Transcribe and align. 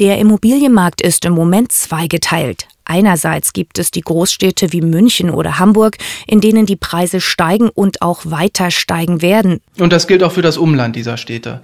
Der 0.00 0.16
Immobilienmarkt 0.18 1.02
ist 1.02 1.26
im 1.26 1.34
Moment 1.34 1.72
zweigeteilt. 1.72 2.66
Einerseits 2.86 3.52
gibt 3.52 3.78
es 3.78 3.90
die 3.90 4.00
Großstädte 4.00 4.72
wie 4.72 4.80
München 4.80 5.28
oder 5.28 5.58
Hamburg, 5.58 5.98
in 6.26 6.40
denen 6.40 6.64
die 6.64 6.76
Preise 6.76 7.20
steigen 7.20 7.68
und 7.68 8.00
auch 8.00 8.22
weiter 8.24 8.70
steigen 8.70 9.20
werden. 9.20 9.60
Und 9.78 9.92
das 9.92 10.06
gilt 10.06 10.22
auch 10.22 10.32
für 10.32 10.40
das 10.40 10.56
Umland 10.56 10.96
dieser 10.96 11.18
Städte. 11.18 11.60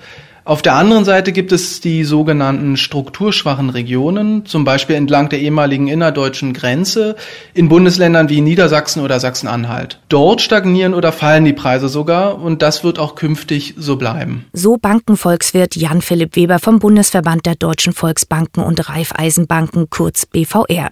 Auf 0.46 0.62
der 0.62 0.77
anderen 0.77 1.04
Seite 1.04 1.32
gibt 1.32 1.51
es 1.51 1.80
die 1.80 2.04
sogenannten 2.04 2.77
strukturschwachen 2.77 3.69
Regionen, 3.69 4.47
zum 4.47 4.62
Beispiel 4.65 4.94
entlang 4.94 5.29
der 5.29 5.40
ehemaligen 5.40 5.88
innerdeutschen 5.88 6.53
Grenze 6.53 7.17
in 7.53 7.69
Bundesländern 7.69 8.29
wie 8.29 8.40
Niedersachsen 8.40 9.03
oder 9.03 9.19
Sachsen-Anhalt. 9.19 9.98
Dort 10.08 10.40
stagnieren 10.40 10.94
oder 10.94 11.11
fallen 11.11 11.44
die 11.44 11.53
Preise 11.53 11.88
sogar 11.88 12.40
und 12.40 12.62
das 12.62 12.85
wird 12.85 13.01
auch 13.01 13.17
künftig 13.17 13.74
so 13.76 13.97
bleiben. 13.97 14.44
So 14.53 14.76
Bankenvolkswirt 14.76 15.74
Jan 15.74 16.01
Philipp 16.01 16.37
Weber 16.37 16.60
vom 16.60 16.78
Bundesverband 16.78 17.45
der 17.45 17.56
Deutschen 17.56 17.92
Volksbanken 17.92 18.62
und 18.62 18.88
Raiffeisenbanken 18.88 19.91
kurz 19.91 20.27
BVR. 20.27 20.91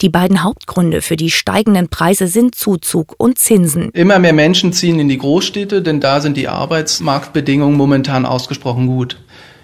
Die 0.00 0.10
beiden 0.10 0.44
Hauptgründe 0.44 1.02
für 1.02 1.16
die 1.16 1.32
steigenden 1.32 1.88
Preise 1.88 2.28
sind 2.28 2.54
Zuzug 2.54 3.14
und 3.18 3.36
Zinsen. 3.38 3.90
Immer 3.94 4.20
mehr 4.20 4.32
Menschen 4.32 4.72
ziehen 4.72 5.00
in 5.00 5.08
die 5.08 5.18
Großstädte, 5.18 5.82
denn 5.82 6.00
da 6.00 6.20
sind 6.20 6.36
die 6.36 6.46
Arbeitsmarktbedingungen 6.46 7.76
momentan 7.76 8.26
ausgesprochen 8.26 8.91
gut. 8.92 9.16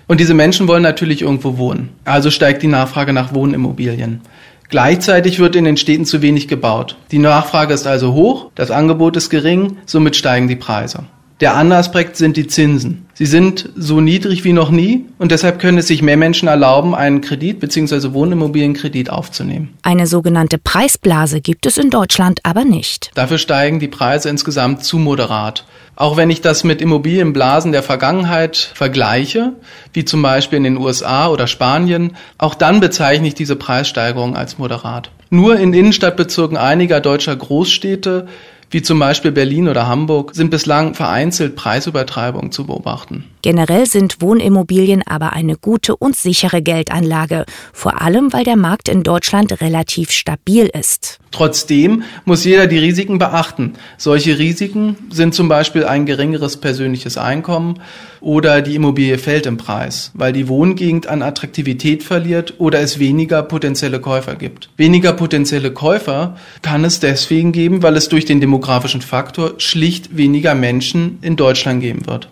Und 0.07 0.21
diese 0.21 0.35
Menschen 0.35 0.69
wollen 0.69 0.83
natürlich 0.83 1.23
irgendwo 1.23 1.59
wohnen. 1.59 1.91
Also 2.05 2.31
steigt 2.31 2.63
die 2.63 2.67
Nachfrage 2.67 3.13
nach 3.13 3.35
Wohnimmobilien. 3.35 4.23
Gleichzeitig 4.71 5.39
wird 5.39 5.55
in 5.55 5.65
den 5.65 5.77
Städten 5.77 6.05
zu 6.05 6.23
wenig 6.23 6.49
gebaut. 6.49 6.97
Die 7.11 7.19
Nachfrage 7.19 7.75
ist 7.75 7.87
also 7.87 8.15
hoch, 8.15 8.51
das 8.55 8.71
Angebot 8.71 9.17
ist 9.17 9.31
gering, 9.31 9.79
somit 9.87 10.17
steigen 10.17 10.49
die 10.49 10.57
Preise. 10.57 11.05
Der 11.41 11.57
andere 11.57 11.79
Aspekt 11.79 12.17
sind 12.17 12.37
die 12.37 12.47
Zinsen. 12.47 13.07
Sie 13.19 13.27
sind 13.27 13.71
so 13.75 14.01
niedrig 14.01 14.45
wie 14.45 14.53
noch 14.53 14.71
nie 14.71 15.07
und 15.19 15.33
deshalb 15.33 15.59
können 15.59 15.79
es 15.79 15.89
sich 15.89 16.03
mehr 16.03 16.17
Menschen 16.17 16.47
erlauben, 16.47 16.95
einen 16.95 17.21
Kredit 17.21 17.59
bzw. 17.59 18.13
Wohnimmobilienkredit 18.13 19.11
aufzunehmen. 19.11 19.77
Eine 19.83 20.07
sogenannte 20.07 20.57
Preisblase 20.57 21.41
gibt 21.41 21.67
es 21.67 21.79
in 21.79 21.91
Deutschland 21.91 22.39
aber 22.45 22.65
nicht. 22.65 23.11
Dafür 23.17 23.39
steigen 23.39 23.81
die 23.81 23.89
Preise 23.89 24.29
insgesamt 24.29 24.85
zu 24.85 24.99
moderat. 24.99 25.65
Auch 25.97 26.17
wenn 26.17 26.31
ich 26.31 26.43
das 26.43 26.63
mit 26.63 26.81
Immobilienblasen 26.81 27.73
der 27.73 27.83
Vergangenheit 27.83 28.57
vergleiche, 28.57 29.55
wie 29.93 30.05
zum 30.05 30.23
Beispiel 30.23 30.59
in 30.59 30.63
den 30.63 30.77
USA 30.77 31.27
oder 31.27 31.49
Spanien, 31.49 32.15
auch 32.39 32.55
dann 32.55 32.79
bezeichne 32.79 33.27
ich 33.27 33.35
diese 33.35 33.57
Preissteigerung 33.57 34.37
als 34.37 34.59
moderat. 34.59 35.11
Nur 35.29 35.59
in 35.59 35.73
Innenstadtbezirken 35.73 36.57
einiger 36.57 37.01
deutscher 37.01 37.35
Großstädte 37.35 38.29
wie 38.71 38.83
zum 38.83 38.99
Beispiel 38.99 39.33
Berlin 39.33 39.69
oder 39.69 39.87
Hamburg, 39.87 40.35
sind 40.35 40.51
bislang 40.51 40.95
vereinzelt 40.95 41.57
Preisübertreibungen 41.57 42.53
zu 42.53 42.67
beobachten. 42.67 43.25
Generell 43.43 43.87
sind 43.87 44.21
Wohnimmobilien 44.21 45.03
aber 45.07 45.33
eine 45.33 45.57
gute 45.57 45.97
und 45.97 46.17
sichere 46.17 46.63
Geldanlage, 46.63 47.45
vor 47.73 48.03
allem 48.03 48.33
weil 48.33 48.45
der 48.45 48.57
Markt 48.57 48.89
in 48.89 49.03
Deutschland 49.03 49.61
relativ 49.61 50.11
stabil 50.11 50.67
ist. 50.67 51.19
Trotzdem 51.31 52.03
muss 52.25 52.45
jeder 52.45 52.67
die 52.67 52.79
Risiken 52.79 53.19
beachten. 53.19 53.75
Solche 53.97 54.39
Risiken 54.39 54.97
sind 55.11 55.35
zum 55.35 55.49
Beispiel 55.49 55.85
ein 55.85 56.07
geringeres 56.07 56.57
persönliches 56.57 57.19
Einkommen 57.19 57.81
oder 58.21 58.63
die 58.63 58.75
Immobilie 58.75 59.19
fällt 59.19 59.47
im 59.47 59.57
Preis, 59.57 60.11
weil 60.15 60.33
die 60.33 60.49
Wohngegend 60.49 61.07
an 61.07 61.23
Attraktivität 61.23 62.03
verliert 62.03 62.55
oder 62.59 62.81
es 62.81 62.99
weniger 62.99 63.43
potenzielle 63.43 64.01
Käufer 64.01 64.35
gibt. 64.35 64.71
Weniger 64.77 65.13
potenzielle 65.13 65.71
Käufer 65.71 66.37
kann 66.63 66.85
es 66.85 66.99
deswegen 66.99 67.53
geben, 67.53 67.83
weil 67.83 67.97
es 67.97 68.09
durch 68.09 68.25
den 68.25 68.41
demografischen 68.41 69.03
Faktor 69.03 69.55
schlicht 69.59 70.17
weniger 70.17 70.55
Menschen 70.55 71.19
in 71.23 71.37
Deutschland 71.37 71.81
geben 71.81 72.07
wird. 72.07 72.29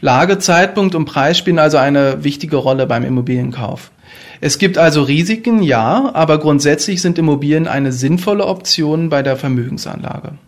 Lage, 0.00 0.38
Zeitpunkt 0.38 0.94
und 0.94 1.04
Preis 1.06 1.38
spielen 1.38 1.58
also 1.58 1.76
eine 1.76 2.22
wichtige 2.22 2.56
Rolle 2.56 2.86
beim 2.86 3.04
Immobilienkauf. 3.04 3.90
Es 4.40 4.58
gibt 4.58 4.78
also 4.78 5.02
Risiken, 5.02 5.62
ja, 5.62 6.10
aber 6.14 6.38
grundsätzlich 6.38 7.02
sind 7.02 7.18
Immobilien 7.18 7.66
eine 7.66 7.92
sinnvolle 7.92 8.46
Option 8.46 9.08
bei 9.08 9.22
der 9.22 9.36
Vermögensanlage. 9.36 10.38